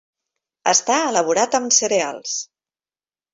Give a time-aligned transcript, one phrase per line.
[0.71, 2.35] Està elaborat amb cereals.